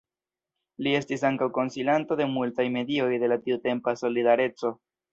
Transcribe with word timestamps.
Li 0.85 0.93
estis 0.99 1.25
ankaŭ 1.29 1.49
konsilanto 1.59 2.19
de 2.23 2.29
multaj 2.33 2.67
medioj 2.81 3.13
de 3.27 3.33
la 3.33 3.41
tiutempa 3.47 3.99
Solidareco. 4.05 4.79